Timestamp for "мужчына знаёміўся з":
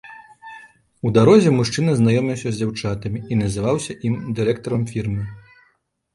1.57-2.59